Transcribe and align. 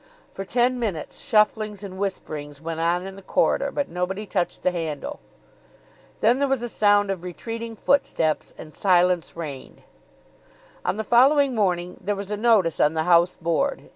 For 0.31 0.43
ten 0.43 0.79
minutes 0.79 1.23
shufflings 1.23 1.83
and 1.83 1.95
whisperings 1.99 2.59
went 2.59 2.79
on 2.79 3.05
in 3.05 3.17
the 3.17 3.21
corridor, 3.21 3.69
but 3.71 3.87
nobody 3.87 4.25
touched 4.25 4.63
the 4.63 4.71
handle. 4.71 5.19
Then 6.21 6.39
there 6.39 6.47
was 6.47 6.63
a 6.63 6.69
sound 6.69 7.11
of 7.11 7.21
retreating 7.23 7.75
footsteps, 7.75 8.51
and 8.57 8.73
silence 8.73 9.37
reigned. 9.37 9.83
On 10.83 10.97
the 10.97 11.03
following 11.03 11.53
morning 11.53 11.97
there 12.03 12.15
was 12.15 12.31
a 12.31 12.35
notice 12.35 12.79
on 12.79 12.95
the 12.95 13.03
house 13.03 13.35
board. 13.35 13.89